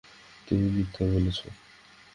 তুমি 0.47 0.67
মিথ্যে 0.71 1.03
বলেছ। 1.13 1.39